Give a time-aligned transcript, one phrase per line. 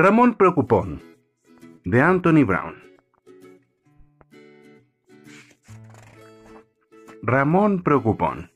[0.00, 1.02] Ramón Preocupón,
[1.84, 2.76] de Anthony Brown.
[7.20, 8.52] Ramón Preocupón.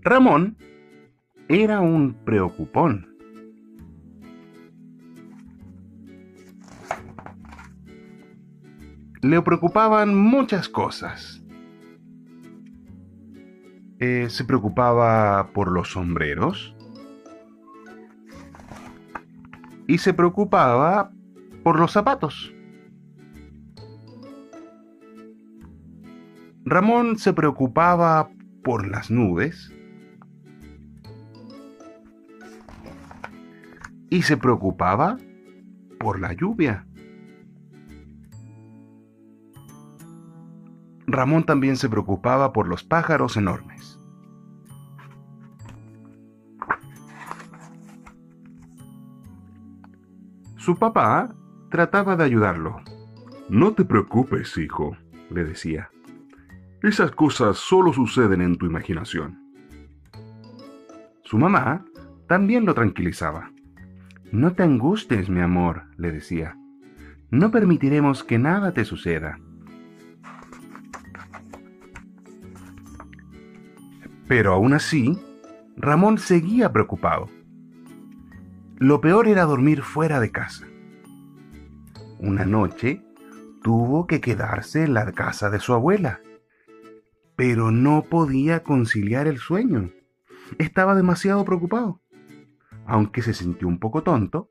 [0.00, 0.56] Ramón
[1.48, 3.16] era un preocupón.
[9.22, 11.40] Le preocupaban muchas cosas.
[14.00, 16.74] Eh, se preocupaba por los sombreros
[19.88, 21.10] y se preocupaba
[21.64, 22.54] por los zapatos.
[26.64, 28.30] Ramón se preocupaba
[28.62, 29.72] por las nubes
[34.10, 35.16] y se preocupaba
[35.98, 36.86] por la lluvia.
[41.06, 43.98] Ramón también se preocupaba por los pájaros enormes.
[50.58, 51.34] Su papá
[51.70, 52.80] trataba de ayudarlo.
[53.48, 54.96] No te preocupes, hijo,
[55.30, 55.88] le decía.
[56.82, 59.38] Esas cosas solo suceden en tu imaginación.
[61.22, 61.84] Su mamá
[62.26, 63.52] también lo tranquilizaba.
[64.32, 66.56] No te angusties, mi amor, le decía.
[67.30, 69.38] No permitiremos que nada te suceda.
[74.26, 75.16] Pero aún así,
[75.76, 77.28] Ramón seguía preocupado.
[78.78, 80.66] Lo peor era dormir fuera de casa.
[82.20, 83.02] Una noche
[83.60, 86.20] tuvo que quedarse en la casa de su abuela,
[87.34, 89.90] pero no podía conciliar el sueño.
[90.58, 92.00] Estaba demasiado preocupado.
[92.86, 94.48] Aunque se sintió un poco tonto,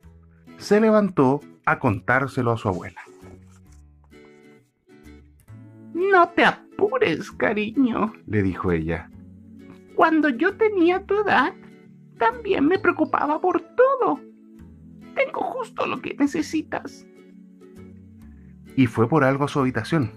[0.57, 3.01] se levantó a contárselo a su abuela.
[5.93, 9.09] No te apures, cariño, le dijo ella.
[9.95, 11.53] Cuando yo tenía tu edad,
[12.17, 14.19] también me preocupaba por todo.
[15.15, 17.05] Tengo justo lo que necesitas.
[18.75, 20.11] Y fue por algo a su habitación.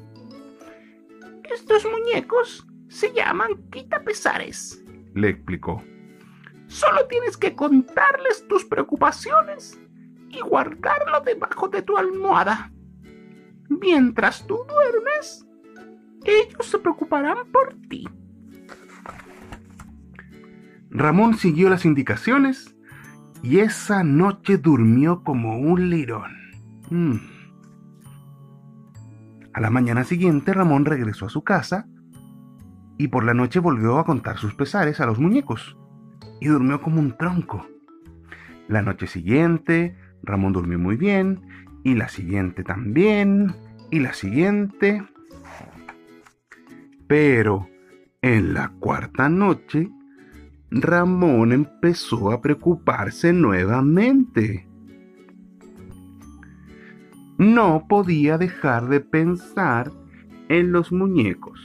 [1.44, 5.82] Estos muñecos se llaman quitapesares, le explicó.
[6.66, 9.80] Solo tienes que contarles tus preocupaciones
[10.28, 12.70] y guardarlo debajo de tu almohada.
[13.68, 15.46] Mientras tú duermes,
[16.24, 18.06] ellos se preocuparán por ti.
[21.00, 22.76] Ramón siguió las indicaciones
[23.42, 26.30] y esa noche durmió como un lirón.
[26.90, 27.16] Mm.
[29.54, 31.86] A la mañana siguiente Ramón regresó a su casa
[32.98, 35.74] y por la noche volvió a contar sus pesares a los muñecos
[36.38, 37.66] y durmió como un tronco.
[38.68, 41.40] La noche siguiente Ramón durmió muy bien
[41.82, 43.54] y la siguiente también
[43.90, 45.02] y la siguiente.
[47.06, 47.70] Pero
[48.20, 49.88] en la cuarta noche
[50.70, 54.68] Ramón empezó a preocuparse nuevamente.
[57.38, 59.90] No podía dejar de pensar
[60.48, 61.58] en los muñecos.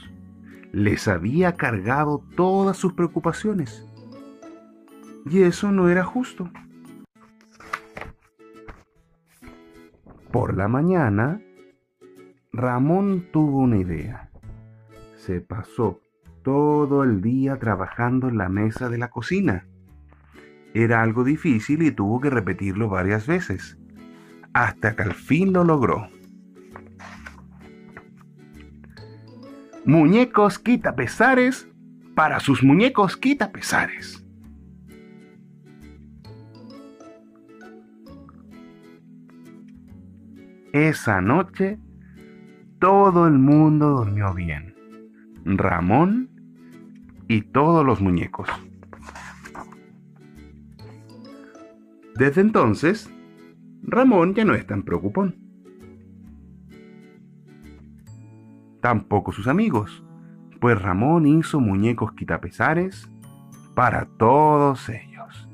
[0.72, 3.86] Les había cargado todas sus preocupaciones.
[5.30, 6.50] Y eso no era justo.
[10.32, 11.40] Por la mañana,
[12.52, 14.30] Ramón tuvo una idea.
[15.14, 16.00] Se pasó
[16.46, 19.66] todo el día trabajando en la mesa de la cocina.
[20.74, 23.76] Era algo difícil y tuvo que repetirlo varias veces,
[24.52, 26.08] hasta que al fin lo logró.
[29.84, 31.68] Muñecos quita pesares
[32.14, 34.24] para sus muñecos quita pesares.
[40.72, 41.80] Esa noche
[42.78, 44.76] todo el mundo durmió bien.
[45.44, 46.35] Ramón
[47.28, 48.48] y todos los muñecos.
[52.14, 53.10] Desde entonces,
[53.82, 55.36] Ramón ya no es tan preocupón.
[58.80, 60.02] Tampoco sus amigos,
[60.60, 63.10] pues Ramón hizo muñecos quitapesares
[63.74, 65.48] para todos ellos.